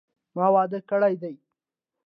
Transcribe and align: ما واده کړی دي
ما 0.35 0.47
واده 0.55 0.79
کړی 0.89 1.13
دي 1.21 1.33